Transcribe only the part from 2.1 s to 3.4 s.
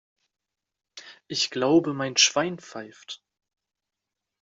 Schwein pfeift!